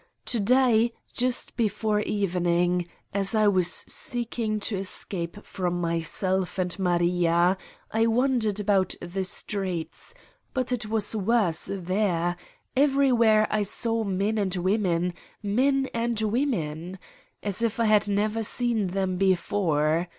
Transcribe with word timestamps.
To 0.25 0.39
day, 0.39 0.93
just 1.13 1.55
before 1.55 1.99
evening, 1.99 2.87
as 3.13 3.35
I 3.35 3.47
was 3.47 3.67
seeking 3.87 4.59
to 4.61 4.75
escape 4.77 5.45
from 5.45 5.79
myself 5.79 6.57
and 6.57 6.79
Maria, 6.79 7.55
I 7.91 8.07
wandered 8.07 8.59
about 8.59 8.95
the 8.99 9.23
streets, 9.23 10.15
but 10.55 10.71
it 10.71 10.87
was 10.87 11.15
worse 11.15 11.67
201 11.67 11.83
Satan's 11.83 11.87
Diary 11.87 11.99
there: 11.99 12.37
everywhere 12.75 13.47
I 13.51 13.61
saw 13.61 14.03
men 14.03 14.39
and 14.39 14.55
women, 14.55 15.13
men 15.43 15.87
and 15.93 16.19
women. 16.19 16.97
As 17.43 17.61
if 17.61 17.79
I 17.79 17.85
had 17.85 18.07
never 18.07 18.41
seen 18.41 18.87
them 18.87 19.17
before 19.17 20.07